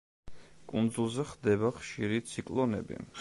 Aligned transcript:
კუნძულზე 0.71 1.27
ხდება 1.33 1.71
ხშირი 1.81 2.21
ციკლონები. 2.33 3.03